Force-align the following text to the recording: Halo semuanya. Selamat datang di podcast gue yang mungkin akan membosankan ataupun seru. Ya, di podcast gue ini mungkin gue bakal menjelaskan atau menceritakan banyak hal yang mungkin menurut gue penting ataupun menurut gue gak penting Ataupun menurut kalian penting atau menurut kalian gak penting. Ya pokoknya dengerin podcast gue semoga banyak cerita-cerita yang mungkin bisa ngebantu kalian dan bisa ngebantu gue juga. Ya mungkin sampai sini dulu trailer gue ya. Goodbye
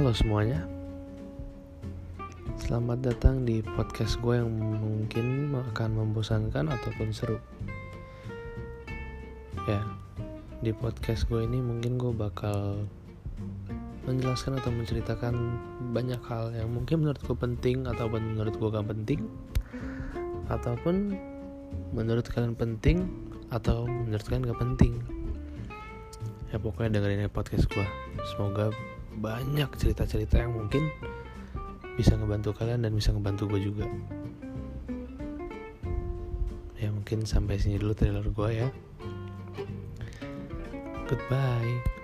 Halo 0.00 0.16
semuanya. 0.16 0.64
Selamat 2.56 3.04
datang 3.04 3.44
di 3.44 3.60
podcast 3.60 4.16
gue 4.24 4.32
yang 4.32 4.48
mungkin 4.80 5.52
akan 5.52 5.92
membosankan 5.92 6.72
ataupun 6.72 7.12
seru. 7.12 7.36
Ya, 9.68 9.84
di 10.64 10.72
podcast 10.72 11.28
gue 11.28 11.44
ini 11.44 11.60
mungkin 11.60 12.00
gue 12.00 12.16
bakal 12.16 12.88
menjelaskan 14.08 14.56
atau 14.64 14.72
menceritakan 14.72 15.36
banyak 15.92 16.24
hal 16.32 16.48
yang 16.56 16.72
mungkin 16.72 17.04
menurut 17.04 17.20
gue 17.20 17.36
penting 17.36 17.84
ataupun 17.84 18.24
menurut 18.24 18.56
gue 18.56 18.68
gak 18.72 18.88
penting 18.88 19.28
Ataupun 20.48 21.12
menurut 21.92 22.24
kalian 22.24 22.56
penting 22.56 23.04
atau 23.52 23.84
menurut 23.84 24.24
kalian 24.24 24.48
gak 24.48 24.64
penting. 24.64 24.96
Ya 26.48 26.56
pokoknya 26.56 26.96
dengerin 26.96 27.28
podcast 27.28 27.68
gue 27.68 27.84
semoga 28.32 28.72
banyak 29.18 29.70
cerita-cerita 29.74 30.38
yang 30.38 30.54
mungkin 30.54 30.86
bisa 31.98 32.14
ngebantu 32.14 32.54
kalian 32.54 32.86
dan 32.86 32.92
bisa 32.94 33.10
ngebantu 33.10 33.50
gue 33.50 33.60
juga. 33.60 33.86
Ya 36.80 36.88
mungkin 36.94 37.26
sampai 37.26 37.58
sini 37.58 37.76
dulu 37.76 37.92
trailer 37.92 38.24
gue 38.24 38.50
ya. 38.54 38.68
Goodbye 41.10 41.99